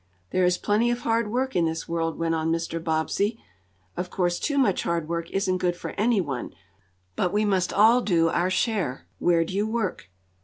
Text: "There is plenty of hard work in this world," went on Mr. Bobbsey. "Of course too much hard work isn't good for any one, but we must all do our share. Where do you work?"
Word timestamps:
"There 0.31 0.45
is 0.45 0.57
plenty 0.57 0.89
of 0.89 1.01
hard 1.01 1.29
work 1.29 1.55
in 1.55 1.65
this 1.65 1.87
world," 1.87 2.17
went 2.17 2.33
on 2.33 2.51
Mr. 2.51 2.83
Bobbsey. 2.83 3.39
"Of 3.95 4.09
course 4.09 4.39
too 4.39 4.57
much 4.57 4.81
hard 4.81 5.07
work 5.07 5.29
isn't 5.29 5.59
good 5.59 5.75
for 5.75 5.91
any 5.91 6.19
one, 6.19 6.53
but 7.15 7.31
we 7.31 7.45
must 7.45 7.71
all 7.71 8.01
do 8.01 8.27
our 8.27 8.49
share. 8.49 9.05
Where 9.19 9.45
do 9.45 9.53
you 9.53 9.67
work?" 9.67 10.09